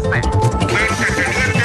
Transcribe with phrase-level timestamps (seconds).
[0.00, 0.20] marcaste?
[0.20, 1.60] teniente!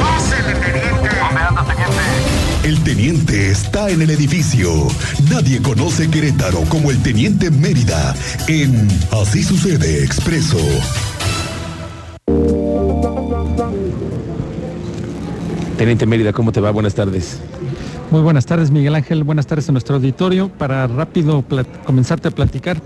[0.00, 1.08] ¡Pásele, teniente!
[1.18, 2.68] ¿Dónde anda, teniente?
[2.68, 4.70] El teniente está en el edificio.
[5.30, 8.14] Nadie conoce Querétaro como el teniente Mérida
[8.48, 10.58] en Así sucede expreso.
[15.78, 16.70] Teniente Mérida, ¿cómo te va?
[16.70, 17.38] Buenas tardes.
[18.10, 19.24] Muy buenas tardes, Miguel Ángel.
[19.24, 20.48] Buenas tardes a nuestro auditorio.
[20.48, 21.44] Para rápido
[21.84, 22.80] comenzarte a platicar,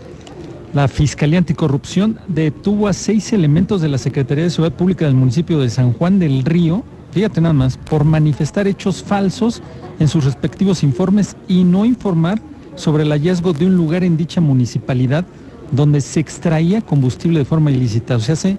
[0.73, 5.59] la Fiscalía Anticorrupción detuvo a seis elementos de la Secretaría de Seguridad Pública del municipio
[5.59, 9.63] de San Juan del Río, fíjate nada más, por manifestar hechos falsos
[9.99, 12.41] en sus respectivos informes y no informar
[12.77, 15.25] sobre el hallazgo de un lugar en dicha municipalidad
[15.73, 18.17] donde se extraía combustible de forma ilícita.
[18.17, 18.59] O sea, se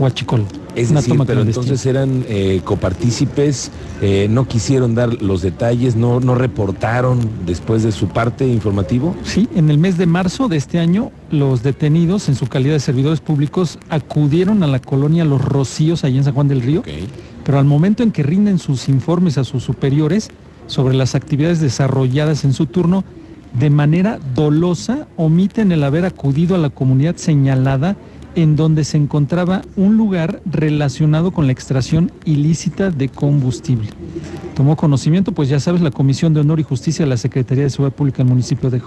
[0.00, 0.44] huachicol.
[0.74, 6.34] Es decir, pero entonces eran eh, copartícipes, eh, no quisieron dar los detalles, no, no
[6.34, 9.16] reportaron después de su parte informativo.
[9.24, 12.80] Sí, en el mes de marzo de este año, los detenidos, en su calidad de
[12.80, 16.82] servidores públicos, acudieron a la colonia Los Rocíos, allí en San Juan del Río,
[17.44, 20.30] pero al momento en que rinden sus informes a sus superiores
[20.66, 23.04] sobre las actividades desarrolladas en su turno,
[23.58, 27.96] de manera dolosa omiten el haber acudido a la comunidad señalada
[28.34, 33.88] en donde se encontraba un lugar relacionado con la extracción ilícita de combustible.
[34.54, 37.70] Tomó conocimiento, pues ya sabes, la Comisión de Honor y Justicia de la Secretaría de
[37.70, 38.80] Seguridad Pública del municipio de,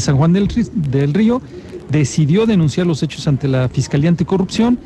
[0.00, 1.42] San Juan del, del Río
[1.90, 4.78] decidió denunciar los hechos ante la Fiscalía Anticorrupción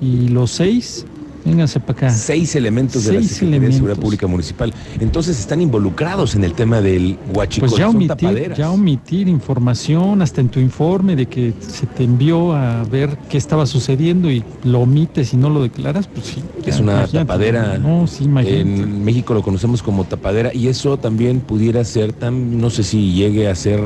[0.00, 1.06] y los seis
[1.48, 2.10] Vénganse para acá.
[2.10, 4.72] Seis elementos de la Secretaría de Seguridad Pública Municipal.
[5.00, 7.68] Entonces están involucrados en el tema del huachicol.
[7.68, 12.54] Pues ya omitir, ya omitir información, hasta en tu informe de que se te envió
[12.54, 16.42] a ver qué estaba sucediendo y lo omites y no lo declaras, pues sí.
[16.66, 17.78] Es una tapadera.
[17.78, 18.60] No, sí, imagínate.
[18.60, 23.12] En México lo conocemos como tapadera y eso también pudiera ser tan, no sé si
[23.12, 23.80] llegue a ser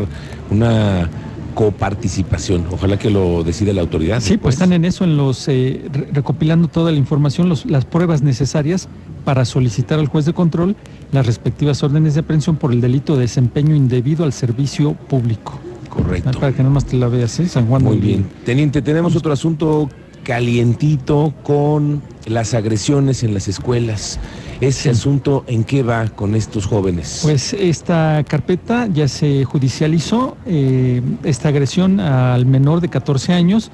[0.51, 1.09] una
[1.55, 2.67] coparticipación.
[2.70, 4.20] Ojalá que lo decida la autoridad.
[4.20, 8.89] Sí, pues están en eso, en los eh, recopilando toda la información, las pruebas necesarias
[9.25, 10.77] para solicitar al juez de control
[11.12, 15.61] las respectivas órdenes de aprehensión por el delito de desempeño indebido al servicio público.
[15.89, 16.41] Correcto.
[16.41, 17.48] Para que no más te la veas, ¿eh?
[17.48, 17.85] San Juan.
[17.85, 18.27] Muy bien.
[18.45, 19.91] Teniente, tenemos otro asunto
[20.23, 24.19] calientito con las agresiones en las escuelas.
[24.61, 27.21] ¿Ese asunto en qué va con estos jóvenes?
[27.23, 33.73] Pues esta carpeta ya se judicializó, eh, esta agresión al menor de 14 años.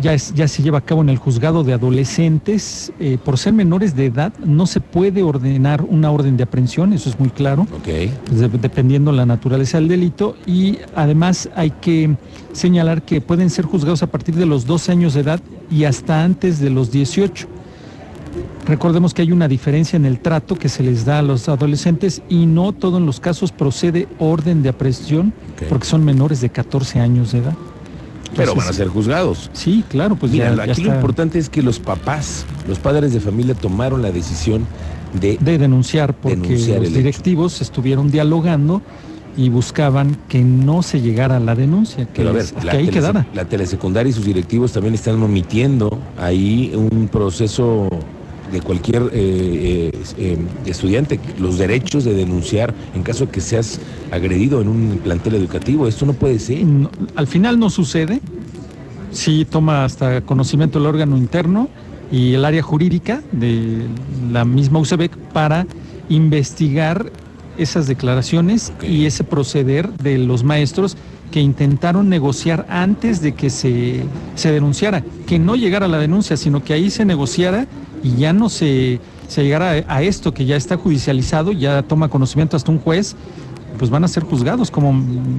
[0.00, 2.92] Ya, ya, se lleva a cabo en el juzgado de adolescentes.
[3.00, 7.08] Eh, por ser menores de edad, no se puede ordenar una orden de aprehensión, eso
[7.10, 8.12] es muy claro, okay.
[8.60, 10.36] dependiendo la naturaleza del delito.
[10.46, 12.16] Y además hay que
[12.52, 16.22] señalar que pueden ser juzgados a partir de los 12 años de edad y hasta
[16.22, 17.48] antes de los 18.
[18.66, 22.22] Recordemos que hay una diferencia en el trato que se les da a los adolescentes
[22.28, 25.32] y no todos en los casos procede orden de aprehensión
[25.68, 27.54] porque son menores de 14 años de edad.
[28.36, 29.50] Pero van a ser juzgados.
[29.52, 33.54] Sí, claro, pues Mira, aquí lo importante es que los papás, los padres de familia
[33.54, 34.66] tomaron la decisión
[35.20, 38.82] de, denunciar porque los directivos estuvieron dialogando
[39.36, 42.22] y buscaban que no se llegara a la denuncia, que,
[42.70, 43.26] ahí quedara.
[43.34, 47.88] La telesecundaria y sus directivos también están omitiendo ahí un proceso
[48.52, 53.80] de cualquier eh, eh, eh, estudiante los derechos de denunciar en caso de que seas
[54.10, 55.88] agredido en un plantel educativo.
[55.88, 56.64] Esto no puede ser.
[57.16, 58.20] al final no sucede.
[59.10, 61.68] Sí toma hasta conocimiento el órgano interno
[62.10, 63.86] y el área jurídica de
[64.30, 65.66] la misma UCEBEC para
[66.08, 67.10] investigar
[67.58, 70.96] esas declaraciones y ese proceder de los maestros
[71.30, 74.04] que intentaron negociar antes de que se,
[74.34, 77.66] se denunciara, que no llegara la denuncia, sino que ahí se negociara
[78.02, 82.56] y ya no se, se llegara a, esto que ya está judicializado, ya toma conocimiento
[82.56, 83.16] hasta un juez,
[83.78, 84.94] pues van a ser juzgados como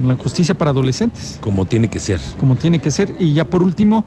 [0.06, 1.38] la justicia para adolescentes.
[1.40, 2.20] Como tiene que ser.
[2.38, 3.14] Como tiene que ser.
[3.18, 4.04] Y ya por último,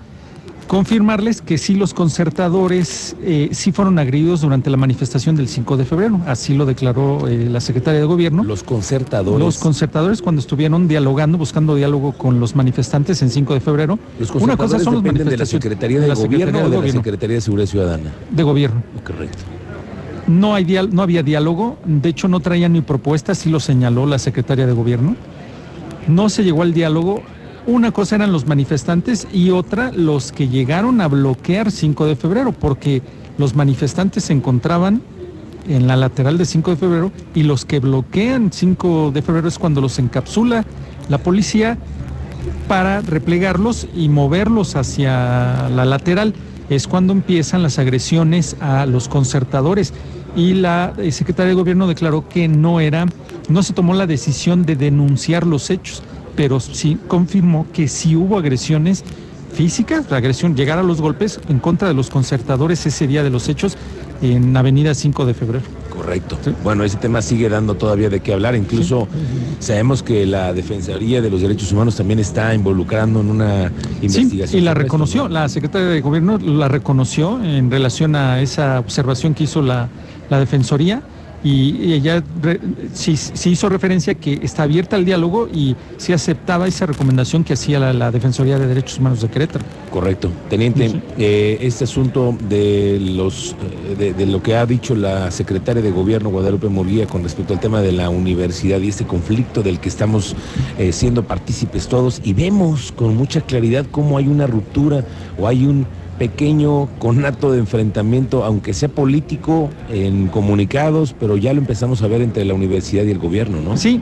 [0.67, 5.85] confirmarles que sí los concertadores eh, sí fueron agredidos durante la manifestación del 5 de
[5.85, 8.43] febrero, así lo declaró eh, la secretaria de gobierno.
[8.43, 9.39] Los concertadores.
[9.39, 13.99] Los concertadores cuando estuvieron dialogando, buscando diálogo con los manifestantes en 5 de febrero.
[14.19, 17.41] Los Una cosa son los de la Secretaría de, Gobierno o de, la Secretaría de
[17.41, 18.11] Seguridad Ciudadana.
[18.31, 18.83] De gobierno.
[19.03, 19.43] Correcto.
[20.27, 24.19] No, hay no había diálogo, de hecho no traían ni propuestas, sí lo señaló la
[24.19, 25.15] secretaria de gobierno.
[26.07, 27.23] No se llegó al diálogo,
[27.67, 32.53] una cosa eran los manifestantes y otra los que llegaron a bloquear 5 de febrero,
[32.53, 33.01] porque
[33.37, 35.01] los manifestantes se encontraban
[35.67, 39.59] en la lateral de 5 de febrero y los que bloquean 5 de febrero es
[39.59, 40.65] cuando los encapsula
[41.09, 41.77] la policía
[42.69, 46.33] para replegarlos y moverlos hacia la lateral.
[46.69, 49.93] Es cuando empiezan las agresiones a los concertadores
[50.37, 53.07] y la eh, secretaria de gobierno declaró que no era,
[53.49, 56.01] no se tomó la decisión de denunciar los hechos
[56.37, 59.03] pero sí confirmó que sí hubo agresiones
[59.51, 63.31] física, la agresión, llegar a los golpes en contra de los concertadores ese día de
[63.31, 63.75] los hechos
[64.21, 65.65] en Avenida 5 de Febrero.
[65.89, 66.37] Correcto.
[66.63, 68.55] Bueno, ese tema sigue dando todavía de qué hablar.
[68.55, 69.07] Incluso
[69.59, 74.47] sabemos que la Defensoría de los Derechos Humanos también está involucrando en una investigación.
[74.47, 79.33] Sí, y la reconoció, la secretaria de Gobierno la reconoció en relación a esa observación
[79.33, 79.89] que hizo la,
[80.29, 81.01] la Defensoría
[81.47, 82.21] y ella
[82.93, 83.15] sí,
[83.45, 88.11] hizo referencia que está abierta al diálogo y sí aceptaba esa recomendación que hacía la,
[88.11, 89.63] Defensoría de Derechos Humanos de Querétaro.
[89.91, 90.29] Correcto.
[90.49, 93.55] Teniente, eh, este asunto de, los,
[93.99, 97.59] eh, de, lo que ha dicho la secretaria de Gobierno, Guadalupe Murguía, con respecto al
[97.59, 100.35] tema de la universidad y este conflicto del que estamos
[100.77, 105.05] eh, siendo partícipes todos, y vemos con mucha claridad cómo hay una ruptura
[105.39, 105.85] o hay un
[106.17, 112.21] pequeño conato de enfrentamiento, aunque sea político, en comunicados, pero ya lo empezamos a ver
[112.21, 113.77] entre la universidad y el gobierno, ¿no?
[113.77, 114.01] Sí,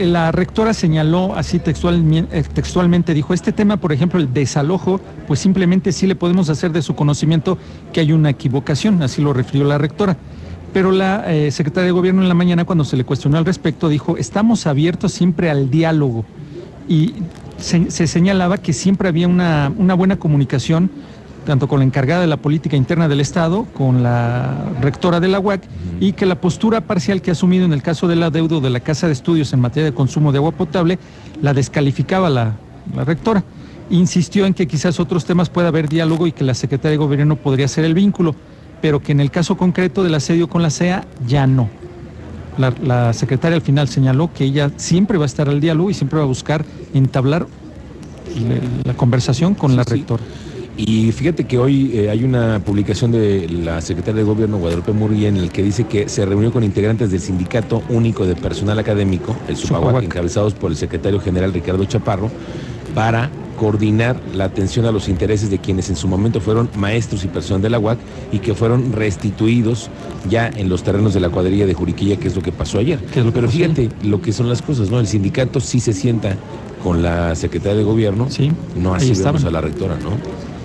[0.00, 5.92] la rectora señaló así textualmente, textualmente, dijo, este tema, por ejemplo, el desalojo, pues simplemente
[5.92, 7.58] sí le podemos hacer de su conocimiento
[7.92, 10.16] que hay una equivocación, así lo refirió la rectora.
[10.72, 13.88] Pero la eh, secretaria de Gobierno en la mañana, cuando se le cuestionó al respecto,
[13.88, 16.24] dijo, estamos abiertos siempre al diálogo.
[16.88, 17.14] Y
[17.58, 20.90] se, señalaba que siempre había una, una buena comunicación
[21.48, 25.40] tanto con la encargada de la política interna del Estado, con la rectora de la
[25.40, 25.62] UAC,
[25.98, 28.80] y que la postura parcial que ha asumido en el caso del adeudo de la
[28.80, 30.98] Casa de Estudios en materia de consumo de agua potable
[31.40, 32.52] la descalificaba la,
[32.94, 33.42] rectora.
[33.88, 37.36] Insistió en que quizás otros temas pueda haber diálogo y que la secretaria de Gobierno
[37.36, 38.34] podría ser el vínculo,
[38.82, 41.70] pero que en el caso concreto del asedio con la CEA ya no.
[42.58, 46.18] La, secretaria al final señaló que ella siempre va a estar al diálogo y siempre
[46.18, 47.46] va a buscar entablar
[48.84, 50.22] la, conversación con la rectora.
[50.78, 55.28] Y fíjate que hoy eh, hay una publicación de la secretaria de Gobierno, Guadalupe Murguía,
[55.28, 59.34] en el que dice que se reunió con integrantes del Sindicato Único de Personal Académico,
[59.48, 62.30] el SUPAGUAC, encabezados por el secretario general Ricardo Chaparro,
[62.94, 63.28] para
[63.58, 67.60] coordinar la atención a los intereses de quienes en su momento fueron maestros y personal
[67.60, 67.98] de la UAC
[68.30, 69.90] y que fueron restituidos
[70.30, 73.00] ya en los terrenos de la cuadrilla de Juriquilla, que es lo que pasó ayer.
[73.12, 75.00] Pero fíjate lo que son las cosas, ¿no?
[75.00, 76.36] El sindicato sí se sienta
[76.84, 80.10] con la secretaria de Gobierno, sí, no así vemos a la rectora, ¿no?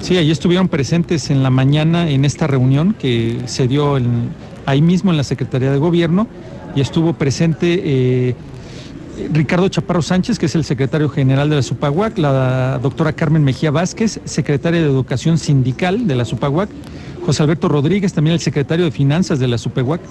[0.04, 3.98] Sí, ahí estuvieron presentes en la mañana en esta reunión que se dio
[4.66, 6.28] ahí mismo en la Secretaría de Gobierno
[6.76, 8.36] y estuvo presente eh,
[9.32, 13.72] Ricardo Chaparro Sánchez, que es el secretario general de la SUPAGUAC, la doctora Carmen Mejía
[13.72, 16.70] Vázquez, secretaria de Educación Sindical de la SUPAGUAC,
[17.26, 20.02] José Alberto Rodríguez, también el secretario de Finanzas de la SUPAGUAC,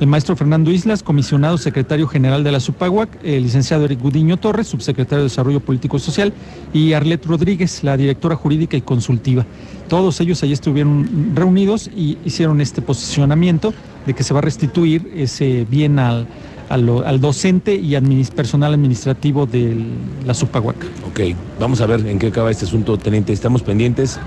[0.00, 4.68] el maestro Fernando Islas, comisionado secretario general de la SUPAGUAC, el licenciado Eric Gudiño Torres,
[4.68, 6.32] subsecretario de Desarrollo Político y Social,
[6.72, 9.44] y Arlet Rodríguez, la directora jurídica y consultiva.
[9.88, 13.74] Todos ellos allí estuvieron reunidos y hicieron este posicionamiento
[14.06, 16.28] de que se va a restituir ese bien al,
[16.68, 17.96] al, docente y
[18.34, 19.76] personal administrativo de
[20.24, 20.76] la SUPAGUAC.
[21.08, 21.20] Ok,
[21.58, 23.32] vamos a ver en qué acaba este asunto, teniente.
[23.32, 24.20] Estamos pendientes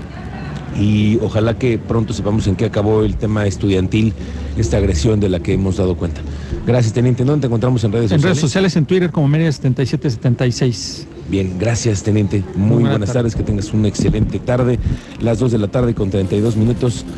[0.78, 4.12] y ojalá que pronto sepamos en qué acabó el tema estudiantil,
[4.56, 6.20] esta agresión de la que hemos dado cuenta.
[6.66, 7.24] Gracias, teniente.
[7.24, 8.24] ¿Dónde te encontramos en redes sociales?
[8.24, 11.06] En redes sociales, en Twitter como Mérida 7776.
[11.28, 12.44] Bien, gracias, teniente.
[12.54, 14.78] Muy, buenas, tardes, que tengas una excelente tarde.
[15.20, 17.04] Las 2 de la tarde con 32 minutos.